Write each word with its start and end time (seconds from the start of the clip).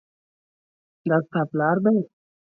دا 1.09 1.17
ستا 1.25 1.41
پلار 1.49 1.77
دی؟ 1.83 1.95